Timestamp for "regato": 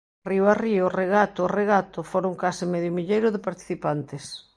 0.99-1.39, 1.59-1.99